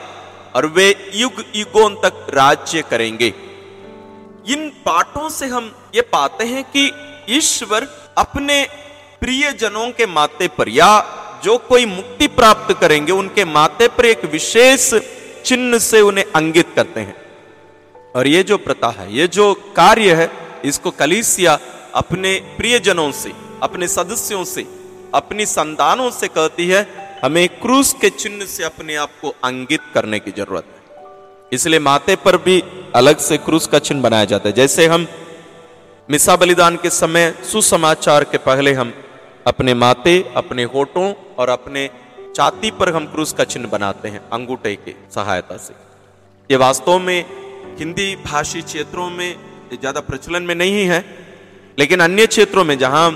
[0.54, 3.32] और वे युग युगों तक राज्य करेंगे।
[4.46, 6.90] इन पाठों से हम ये पाते हैं कि
[7.30, 8.62] ईश्वर अपने
[9.20, 10.92] प्रिय जनों के माते पर या
[11.44, 14.92] जो कोई मुक्ति प्राप्त करेंगे, उनके माते पर एक विशेष
[15.44, 17.16] चिन्ह से उन्हें अंगित करते हैं।
[18.14, 20.30] और ये जो प्रथा है, ये जो कार्य है,
[20.64, 21.58] इसको कलीसिया
[21.94, 24.66] अपने प्रियजनों से, अपने सदस्यों से,
[25.14, 26.86] अपनी संतानों से कहती है,
[27.24, 32.16] हमें क्रूस के चिन्ह से अपने आप को अंगित करने की ज़रूरत है। इसलिए माथे
[32.16, 32.62] पर भी
[32.94, 35.06] अलग से क्रूस का चिन्ह बनाया जाता है। जैसे हम
[36.08, 38.92] मिसा बलिदान के समय सुसमाचार के पहले हम
[39.46, 41.90] अपने माथे, अपने होठों और अपने
[42.36, 45.74] छाती पर हम क्रूस का चिन्ह बनाते हैं, अंगूठे के सहायता से।
[46.50, 47.24] ये वास्तव में
[47.78, 49.34] हिंदी भाषी क्षेत्रों में
[49.72, 51.04] ज़्यादा प्रचलन में नहीं है,
[51.78, 53.10] लेकिन अन्य क्षेत्रों में जहाँ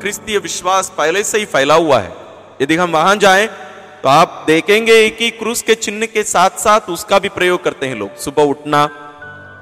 [0.00, 2.12] क्रिस्तीय विश्वास पहले से ही फैला हुआ है,
[2.62, 3.46] यदि हम वहाँ जाएँ
[4.02, 7.96] तो आप देखेंगे कि क्रूस के चिन्ह के साथ साथ उसका भी प्रयोग करते हैं
[7.96, 8.82] लोग। सुबह उठना,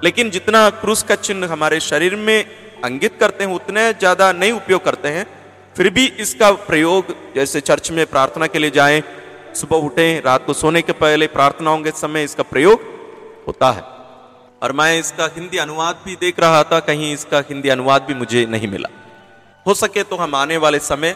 [0.05, 2.45] लेकिन जितना क्रूस का चिन्ह हमारे शरीर में
[2.85, 5.27] अंगित करते हैं, उतने ज़्यादा नहीं उपयोग करते हैं।
[5.77, 9.03] फिर भी इसका प्रयोग, जैसे चर्च में प्रार्थना के लिए जाएँ,
[9.55, 12.81] सुबह उठें, रात को सोने के पहले प्रार्थनाओं के समय इसका प्रयोग
[13.47, 13.83] होता है।
[14.63, 18.45] और मैं इसका हिंदी अनुवाद भी देख रहा था, कहीं इसका हिंदी अनुवाद भी मुझे
[18.47, 18.89] नहीं मिला।
[19.67, 21.15] हो सके तो हम आने वाले समय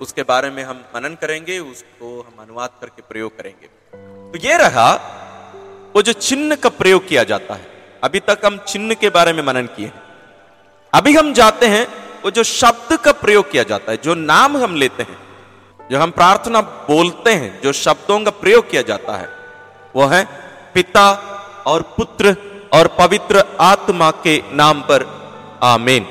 [0.00, 3.66] उसके बारे में हम मनन करेंगे, उसको हम अनुवाद करके प्रयोग करेंगे।
[4.32, 4.92] तो ये रहा
[5.94, 7.66] वो जो चिन्ह का प्रयोग किया जाता है।
[8.04, 10.02] अभी तक हम चिन्ह के बारे में मनन किए हैं।
[10.92, 11.86] अभी हम जाते हैं
[12.24, 15.16] वो जो शब्द का प्रयोग किया जाता है, जो नाम हम लेते हैं,
[15.80, 19.28] जो हम प्रार्थना बोलते हैं, जो शब्दों का प्रयोग किया जाता है,
[19.96, 20.24] वो है
[20.74, 21.10] पिता
[21.66, 22.36] और पुत्र
[22.76, 25.04] और पवित्र आत्मा के नाम पर।
[25.64, 26.06] आमेन।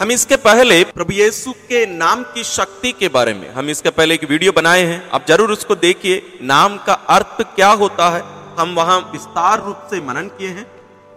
[0.00, 4.14] हम इसके पहले प्रभु यीशु के नाम की शक्ति के बारे में, हम इसके पहले
[4.14, 8.22] एक वीडियो बनाए हैं। आप ज़रूर उसको देखिए। नाम का अर्थ क्या होता है,
[8.58, 10.66] हम वहाँ विस्तार रूप से मनन किए हैं।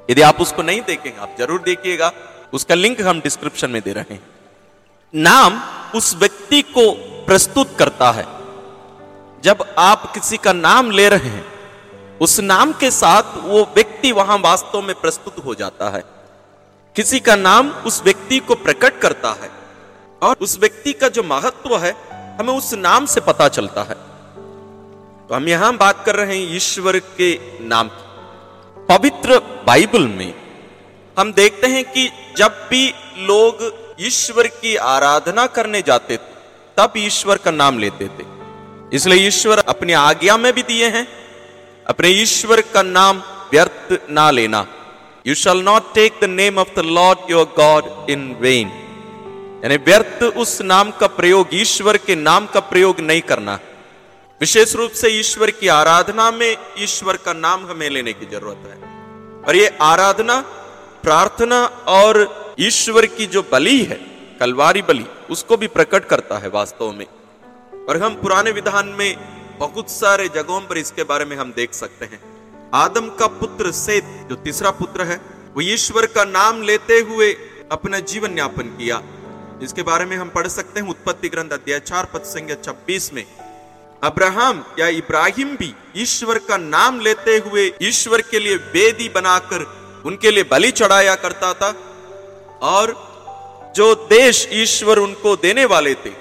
[0.09, 2.11] यदि आप उसको नहीं देखेंगे, आप ज़रूर देखिएगा।
[2.53, 4.23] उसका लिंक हम डिस्क्रिप्शन में दे रहे हैं।
[5.13, 5.61] नाम
[5.95, 6.91] उस व्यक्ति को
[7.25, 8.25] प्रस्तुत करता है।
[9.43, 11.45] जब आप किसी का नाम ले रहे हैं
[12.21, 16.03] उस नाम के साथ वो व्यक्ति वहाँ वास्तव में प्रस्तुत हो जाता है।
[16.95, 19.49] किसी का नाम उस व्यक्ति को प्रकट करता है
[20.21, 21.95] और उस व्यक्ति का जो महत्व है,
[22.39, 23.95] हमें उस नाम से पता चलता है।
[25.27, 28.09] तो हम यहाँ बात कर रहे हैं ईश्वर के नाम की।
[28.85, 30.33] पवित्र बाइबल में
[31.19, 33.63] हम देखते हैं कि जब भी लोग
[34.01, 36.37] ईश्वर की आराधना करने जाते थे,
[36.77, 38.25] तब ईश्वर का नाम लेते थे।
[38.95, 41.07] इसलिए ईश्वर अपनी आज्ञा में भी दिए हैं
[41.89, 43.19] अपने ईश्वर का नाम
[43.51, 44.65] व्यर्थ ना लेना।
[45.27, 48.67] You shall not take the name of the Lord your God in vain
[49.63, 53.59] यानी व्यर्थ उस नाम का प्रयोग, ईश्वर के नाम का प्रयोग नहीं करना।
[54.41, 58.77] विशेष रूप से ईश्वर की आराधना में ईश्वर का नाम हमें लेने की ज़रूरत है।
[59.43, 60.39] और ये आराधना,
[61.03, 63.99] प्रार्थना और ईश्वर की जो बलि है,
[64.39, 67.05] कलवारी बलि, उसको भी प्रकट करता है वास्तव में।
[67.89, 72.05] और हम पुराने विधान में बहुत सारे जगहों पर इसके बारे में हम देख सकते
[72.05, 72.19] हैं।
[72.75, 75.15] आदम का पुत्र सेत, जो तीसरा पुत्र है,
[75.55, 77.31] वो ईश्वर का नाम लेते हुए
[77.71, 79.01] अपना जीवन यापन किया।
[79.63, 83.25] इसके बारे में हम पढ़ सकते हैं उत्पत्ति ग्रंथ अध्याय चार, पद संख्या छब्बीस में।
[84.01, 89.65] अब्राहम या इब्राहिम भी ईश्वर का नाम लेते हुए ईश्वर के लिए वेदी बनाकर
[90.05, 91.73] उनके लिए बलि चढ़ाया करता था,
[92.63, 92.93] और
[93.75, 96.11] जो देश ईश्वर उनको देने वाले थे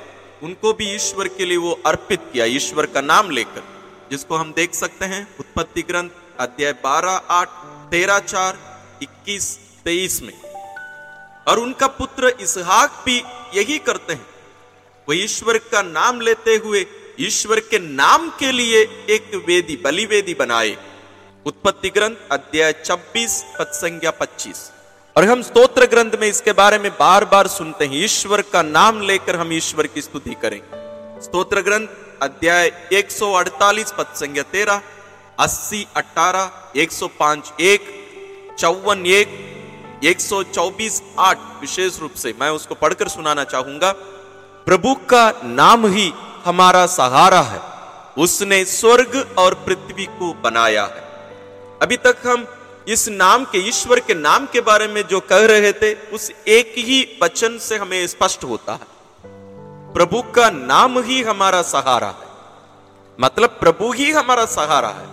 [0.43, 3.63] उनको भी ईश्वर के लिए वो अर्पित किया, ईश्वर का नाम लेकर,
[4.11, 7.49] जिसको हम देख सकते हैं, उत्पत्ति ग्रंथ, अध्याय बारह, आठ,
[7.91, 8.59] तेरह, चार,
[9.03, 10.43] इक्कीस, तेईस में।
[11.49, 13.23] और उनका पुत्र इसहाक भी
[13.55, 14.27] यही करते हैं।
[15.09, 16.87] वो ईश्वर का नाम लेते हुए,
[17.21, 20.77] ईश्वर के नाम के लिए एक वेदी बलिवेदी बनाए।
[21.47, 24.73] उत्पत्ति ग्रंथ, अध्याय 26 पद संज्ञा पच्चीस।
[25.19, 29.01] और हम स्तोत्र ग्रंथ में इसके बारे में बार बार सुनते हैं। ईश्वर का नाम
[29.01, 30.61] लेकर हम ईश्वर की स्तुति करें।
[31.21, 31.87] स्तोत्र ग्रंथ
[32.23, 34.81] अध्याय 148 पद संख्या तेरह,
[35.41, 37.81] अस्सी अट्ठारह एक सौ पाँच, एक,
[38.59, 39.29] चौवन, एक
[40.05, 43.93] एक सौ चौबीस, आठ, विशेष रूप से। मैं उसको पढ़कर सुनाना चाहूँगा।
[44.67, 46.13] प्रभु का नाम ही
[46.45, 47.61] हमारा सहारा है।
[48.23, 51.03] उसने स्वर्ग और पृथ्वी को बनाया है।
[51.83, 52.47] अभी तक हम
[52.89, 56.75] इस नाम के, ईश्वर के नाम के बारे में जो कह रहे थे, उस एक
[56.79, 58.87] ही वचन से हमें स्पष्ट होता है।
[59.93, 62.29] प्रभु का नाम ही हमारा सहारा है।
[63.21, 65.07] मतलब प्रभु ही हमारा सहारा है।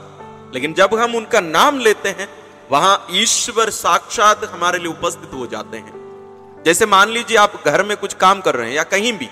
[0.54, 2.30] लेकिन जब हम उनका नाम लेते हैं,
[2.72, 5.94] वहाँ ईश्वर साक्षात हमारे लिए उपस्थित हो जाते हैं।
[6.66, 9.30] जैसे मान लीजिए आप घर में कुछ काम कर रहे हैं या कहीं भी,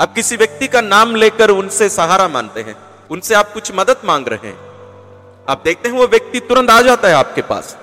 [0.00, 2.76] आप किसी व्यक्ति का नाम लेकर उनसे सहारा मानते हैं,
[3.10, 4.69] उनसे आप कुछ मदद मांग रहे हैं
[5.50, 7.78] आप देखते हैं वो व्यक्ति तुरंत आ जाता है आपके पास।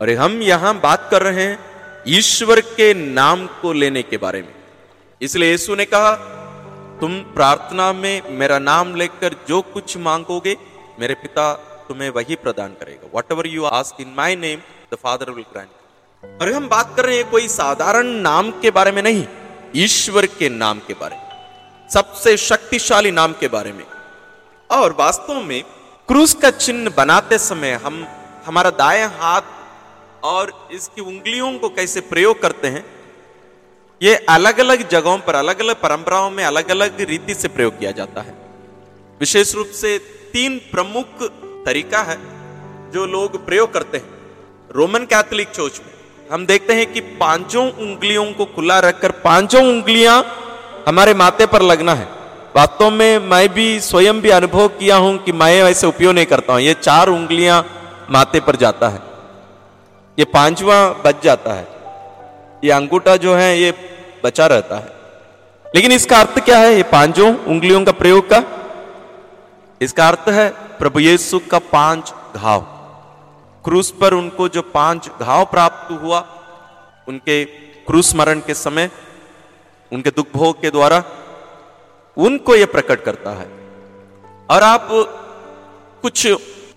[0.00, 1.58] अरे, हम यहाँ बात कर रहे हैं
[2.08, 4.54] ईश्वर के नाम को लेने के बारे में।
[5.20, 6.12] इसलिए यीशु ने कहा,
[7.00, 10.56] तुम प्रार्थना में मेरा नाम लेकर जो कुछ मांगोगे,
[11.00, 11.52] मेरे पिता
[11.88, 14.58] तुम्हें वही प्रदान करेगा। Whatever you ask in my name
[14.94, 18.92] the father will grant अरे, हम बात कर रहे हैं कोई साधारण नाम के बारे
[18.92, 19.26] में नहीं,
[19.76, 21.28] ईश्वर के नाम के बारे में।
[21.90, 23.84] सबसे शक्तिशाली नाम के बारे में।
[24.70, 25.62] और वास्तव में
[26.10, 28.06] क्रूस का चिन्ह बनाते समय हम,
[28.46, 32.84] हमारा दाएँ हाथ और इसकी उंगलियों को कैसे प्रयोग करते हैं,
[34.00, 37.90] ये अलग अलग जगहों पर अलग अलग परंपराओं में अलग अलग रीति से प्रयोग किया
[37.92, 38.34] जाता है।
[39.20, 39.96] विशेष रूप से
[40.32, 41.22] तीन प्रमुख
[41.66, 42.18] तरीका है
[42.92, 48.32] जो लोग प्रयोग करते हैं। रोमन कैथोलिक चर्च में हम देखते हैं कि पाँचों उंगलियों
[48.32, 50.22] को खुला रखकर पाँचों उंगलियाँ
[50.88, 52.19] हमारे माथे पर लगना है।
[52.56, 56.52] वास्तव में मैं भी स्वयं भी अनुभव किया हूँ कि मैं ऐसे उपयोग नहीं करता
[56.52, 57.66] हूँ। ये चार उंगलियाँ
[58.10, 59.00] माथे पर जाता है।
[60.18, 61.68] ये पांचवा बच जाता है।
[62.64, 63.74] ये अंगूठा जो है, ये
[64.24, 64.88] बचा रहता है।
[65.74, 66.74] लेकिन इसका अर्थ क्या है?
[66.74, 68.42] ये पाँचों उंगलियों का प्रयोग का?
[69.82, 72.60] इसका अर्थ है, प्रभु यीशु का पाँच घाव।
[73.64, 76.26] क्रूस पर उनको जो पाँच घाव प्राप्त हुआ,
[77.08, 77.44] उनके
[77.86, 78.90] क्रूस मरण के समय,
[79.92, 81.04] उनके दुख भोग के द्वारा
[82.16, 83.46] उनको यह प्रकट करता है।
[84.50, 84.88] और आप
[86.02, 86.26] कुछ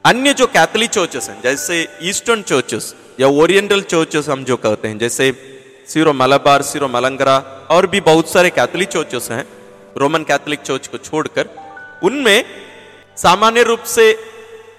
[0.05, 4.97] अन्य जो कैथलिक चर्चेस हैं, जैसे ईस्टर्न चर्चेस या ओरिएंटल चर्चेस हम जो कहते हैं,
[4.97, 5.31] जैसे
[5.87, 7.37] सीरो मलाबार, सीरो मलंगरा
[7.71, 9.45] और भी बहुत सारे कैथलिक चर्चेस हैं,
[9.97, 11.49] रोमन कैथलिक चर्च को छोड़कर,
[12.03, 12.45] उनमें
[13.17, 14.09] सामान्य रूप से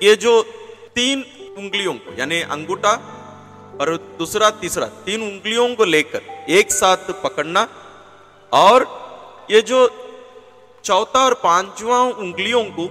[0.02, 0.42] ये जो
[0.94, 1.24] तीन
[1.58, 2.92] उंगलियों को, यानी अंगूठा
[3.80, 7.68] और दूसरा, तीसरा, तीन उंगलियों को लेकर एक साथ पकड़ना
[8.52, 8.86] और
[9.50, 9.86] ये जो
[10.84, 12.84] चौथा और पांचवा उंगलियों को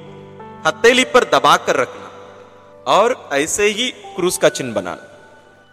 [0.68, 5.10] हथेली पर दबा कर रखना और ऐसे ही क्रूस का चिन्ह बनाना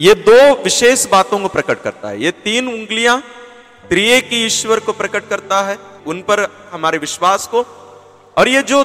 [0.01, 3.23] ये दो विशेष बातों को प्रकट करता है। ये तीन उंगलियाँ
[3.89, 7.65] त्रिय की ईश्वर को प्रकट करता है, उन पर हमारे विश्वास को।
[8.37, 8.85] और ये जो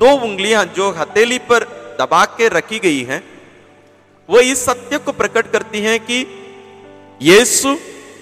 [0.00, 1.64] दो उंगलियाँ जो हथेली पर
[2.00, 3.22] दबा के रखी गई हैं,
[4.28, 6.20] वो इस सत्य को प्रकट करती हैं कि
[7.22, 7.74] यीशु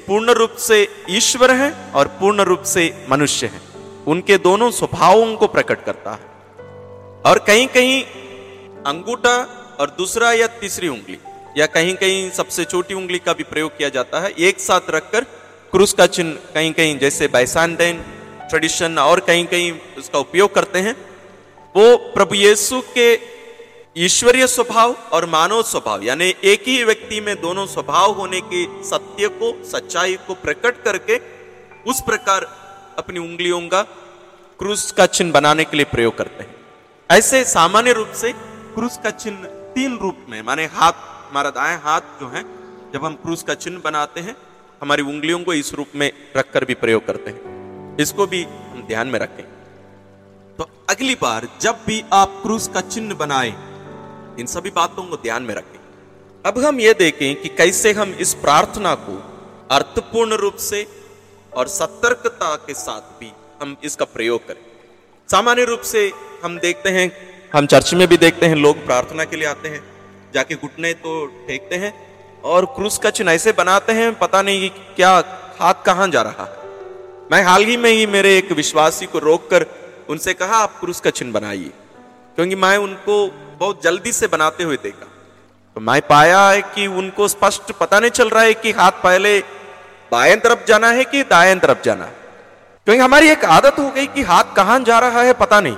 [0.06, 3.71] पूर्ण रूप से ईश्वर है और पूर्ण रूप से मनुष्य है।
[4.06, 6.30] उनके दोनों स्वभावों को प्रकट करता है।
[7.22, 8.02] और कहीं कहीं
[8.86, 9.36] अंगूठा
[9.80, 11.18] और दूसरा या तीसरी उंगली,
[11.58, 15.24] या कहीं कहीं सबसे छोटी उंगली का भी प्रयोग किया जाता है, एक साथ रखकर
[15.72, 18.02] क्रूस का चिन्ह कहीं कहीं जैसे बैसानडेन
[18.48, 20.94] ट्रेडिशन और कहीं कहीं उसका उपयोग करते हैं।
[21.74, 23.12] वो प्रभु येसु के
[23.96, 29.28] ईश्वरीय स्वभाव और मानव स्वभाव, यानी एक ही व्यक्ति में दोनों स्वभाव होने के सत्य
[29.28, 31.20] को, सच्चाई को प्रकट करके
[31.90, 32.46] उस प्रकार
[32.98, 33.82] अपनी उंगलियों का
[34.58, 36.56] क्रूस का चिन्ह बनाने के लिए प्रयोग करते हैं।
[37.10, 38.32] ऐसे सामान्य रूप से
[38.74, 40.92] क्रूस का चिन्ह तीन रूप में, माने हाथ,
[41.30, 42.42] हमारा दाएँ हाथ जो है,
[42.92, 44.36] जब हम क्रूस का चिन्ह बनाते हैं,
[44.82, 49.06] हमारी उंगलियों को इस रूप में रखकर भी प्रयोग करते हैं। इसको भी हम ध्यान
[49.06, 49.44] में रखें।
[50.58, 53.50] तो अगली बार जब भी आप क्रूस का चिन्ह बनाएँ,
[54.40, 55.80] इन सभी बातों को ध्यान में रखें।
[56.46, 59.22] अब हम ये देखें कि कैसे हम इस प्रार्थना को
[59.70, 61.01] अर्थपूर्ण रूप से
[61.54, 64.60] और सतर्कता के साथ भी हम इसका प्रयोग करें।
[65.28, 66.12] सामान्य रूप से
[66.44, 67.10] हम देखते हैं,
[67.54, 69.82] हम चर्च में भी देखते हैं, लोग प्रार्थना के लिए आते हैं,
[70.34, 71.92] जाके घुटने तो फेंकते हैं
[72.42, 75.10] और क्रूस का चिन्ह ऐसे बनाते हैं, पता नहीं क्या
[75.58, 76.62] हाथ कहाँ जा रहा है।
[77.32, 79.66] मैं हाल ही में ही मेरे एक विश्वासी को रोककर
[80.08, 81.70] उनसे कहा, आप क्रूस का चिन्ह बनाइए।
[82.36, 83.26] क्योंकि मैं उनको
[83.60, 85.06] बहुत जल्दी से बनाते हुए देखा।
[85.74, 89.40] तो मैं पाया है कि उनको स्पष्ट पता नहीं चल रहा है कि हाथ पहले
[90.12, 92.04] बाएँ तरफ़ जाना है कि दाएँ तरफ़ जाना?
[92.86, 95.76] क्योंकि हमारी एक आदत हो गई कि हाथ कहाँ जा रहा है पता नहीं।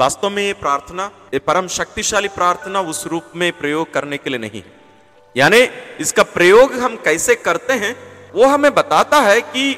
[0.00, 4.38] वास्तव में ये प्रार्थना, ये परम शक्तिशाली प्रार्थना उस रूप में प्रयोग करने के लिए
[4.38, 4.78] नहीं। है
[5.36, 5.58] यानी
[6.00, 7.96] इसका प्रयोग हम कैसे करते हैं,
[8.34, 9.76] वो हमें बताता है कि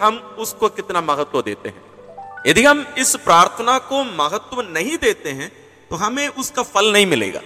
[0.00, 1.82] हम उसको कितना महत्व देते हैं।
[2.46, 5.52] यदि हम इस प्रार्थना को महत्व नहीं देते हैं
[5.90, 7.40] तो हमें उसका फल नहीं मिलेगा।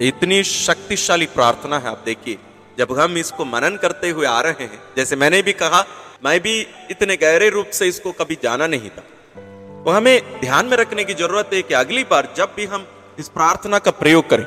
[0.00, 2.38] इतनी शक्तिशाली प्रार्थना है, आप देखिए।
[2.80, 5.84] जब हम इसको मनन करते हुए आ रहे हैं, जैसे मैंने भी कहा,
[6.24, 6.54] मैं भी
[6.90, 9.02] इतने गहरे रूप से इसको कभी जाना नहीं था।
[9.84, 12.86] वो हमें ध्यान में रखने की ज़रूरत है कि अगली बार जब भी हम
[13.18, 14.46] इस प्रार्थना का प्रयोग करें,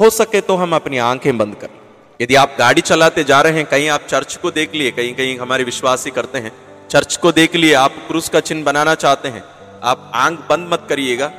[0.00, 1.76] हो सके तो हम अपनी आँखें बंद करें।
[2.20, 5.38] यदि आप गाड़ी चलाते जा रहे हैं, कहीं आप चर्च को देख लिए, कहीं कहीं
[5.38, 6.52] हमारे विश्वासी करते हैं,
[6.90, 9.44] चर्च को देख लिए, आप क्रूस का चिन्ह बनाना चाहते हैं,
[9.82, 11.32] आप आँख बंद मत करिएगा,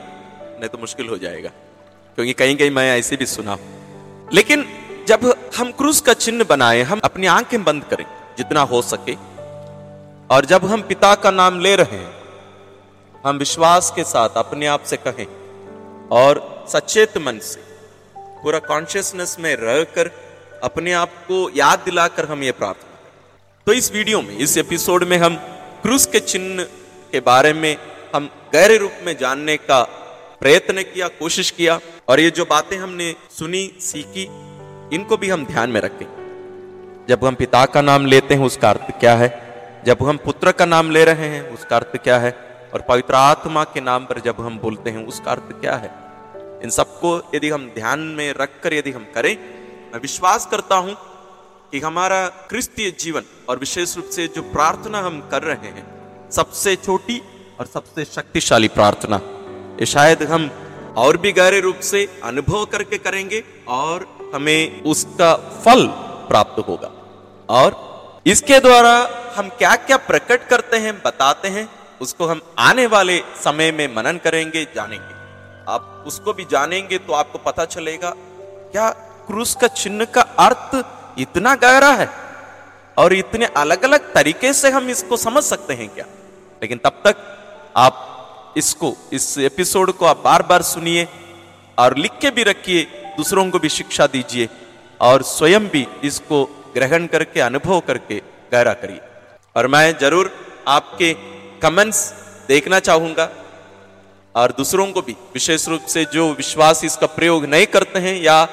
[0.60, 1.50] नहीं तो मुश्किल हो जाएगा,
[2.18, 3.58] क्योंकि कहीं कहीं मैं ऐसे भी सुना
[4.34, 4.66] लेकिन
[5.08, 8.06] जब हम क्रूस का चिन्ह बनाए, हम अपनी आँखें बंद करें,
[8.38, 9.14] जितना हो सके।
[10.30, 12.14] और जब हम पिता का नाम ले रहे हैं,
[13.26, 15.26] हम विश्वास के साथ अपने आप से कहें,
[16.12, 17.62] और सचेत मन से,
[18.16, 20.12] पूरा कॉन्शियसनेस में रहकर
[20.64, 22.94] अपने आप को याद दिलाकर हम ये प्रार्थना
[23.68, 25.36] तो इस वीडियो में, इस एपिसोड में हम
[25.82, 26.64] क्रूस के चिन्ह
[27.12, 27.76] के बारे में
[28.16, 29.82] हम गहरे रूप में जानने का
[30.40, 34.28] प्रयत्न किया, कोशिश किया, और ये जो बातें हमने सुनी, सीखी
[34.94, 36.06] इनको भी हम ध्यान में रखें।
[37.10, 39.30] जब हम पिता का नाम लेते हैं, उसका अर्थ क्या है?
[39.86, 42.32] जब हम पुत्र का नाम ले रहे हैं, उसका अर्थ क्या है?
[42.74, 45.92] और पवित्र आत्मा के नाम पर जब हम बोलते हैं, उसका अर्थ क्या है?
[46.64, 49.38] इन सबको यदि हम ध्यान में रखकर यदि हम करें,
[49.94, 50.98] मैं विश्वास करता हूँ
[51.72, 55.86] कि हमारा क्रिस्तीय जीवन और विशेष रूप से जो प्रार्थना हम कर रहे हैं,
[56.32, 57.22] सबसे छोटी
[57.60, 59.22] और सबसे शक्तिशाली प्रार्थना।
[59.80, 60.52] ये शायद हम
[60.98, 65.34] और भी गहरे रूप से अनुभव करके करेंगे और हमें उसका
[65.66, 65.86] फल
[66.28, 66.92] प्राप्त होगा।
[67.50, 67.84] और
[68.26, 68.94] इसके द्वारा
[69.36, 71.68] हम क्या क्या प्रकट करते हैं, बताते हैं,
[72.02, 75.14] उसको हम आने वाले समय में मनन करेंगे, जानेंगे।
[75.68, 78.14] आप उसको भी जानेंगे तो आपको पता चलेगा,
[78.72, 78.90] क्या
[79.28, 80.84] क्रूस का चिन्ह का अर्थ
[81.20, 82.10] इतना गहरा है?
[82.98, 86.06] और इतने अलग अलग तरीके से हम इसको समझ सकते हैं क्या?
[86.62, 87.16] लेकिन तब तक
[87.78, 91.08] आप इसको, इस एपिसोड को आप बार बार सुनिए
[91.78, 92.84] और लिख के भी रखिए
[93.18, 94.50] दूसरों को भी शिक्षा दीजिए
[95.00, 96.44] और स्वयं भी इसको
[96.76, 99.02] ग्रहण करके, अनुभव करके गहरा करिए।
[99.56, 100.32] और मैं ज़रूर
[100.68, 101.14] आपके
[101.62, 102.00] कमेंट्स
[102.48, 103.30] देखना चाहूँगा
[104.36, 108.48] और दूसरों को भी, विशेष रूप से जो विश्वास इसका प्रयोग नहीं करते हैं या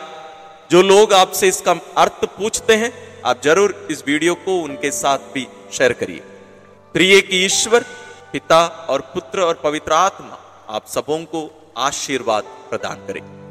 [0.71, 2.93] जो लोग आपसे इसका अर्थ पूछते हैं,
[3.25, 6.23] आप ज़रूर इस वीडियो को उनके साथ भी शेयर करिए।
[6.95, 7.85] प्रिय की ईश्वर,
[8.33, 10.39] पिता और पुत्र और पवित्र आत्मा,
[10.69, 11.49] आप सबों को
[11.79, 13.42] आशीर्वाद प्रदान करें।